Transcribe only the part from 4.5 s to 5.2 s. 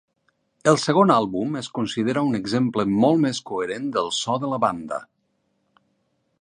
la banda.